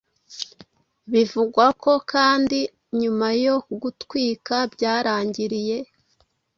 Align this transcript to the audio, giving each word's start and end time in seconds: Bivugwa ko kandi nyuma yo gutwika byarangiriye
Bivugwa 1.11 1.65
ko 1.83 1.91
kandi 2.11 2.59
nyuma 2.99 3.27
yo 3.43 3.55
gutwika 3.81 4.55
byarangiriye 4.73 5.77